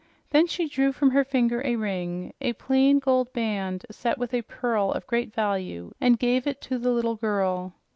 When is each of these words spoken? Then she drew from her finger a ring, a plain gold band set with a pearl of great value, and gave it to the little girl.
Then 0.31 0.47
she 0.47 0.67
drew 0.67 0.91
from 0.93 1.11
her 1.11 1.23
finger 1.23 1.61
a 1.63 1.75
ring, 1.75 2.33
a 2.41 2.53
plain 2.53 2.97
gold 2.97 3.31
band 3.33 3.85
set 3.91 4.17
with 4.17 4.33
a 4.33 4.41
pearl 4.41 4.91
of 4.91 5.05
great 5.05 5.31
value, 5.31 5.91
and 6.01 6.17
gave 6.17 6.47
it 6.47 6.59
to 6.61 6.79
the 6.79 6.89
little 6.89 7.17
girl. 7.17 7.75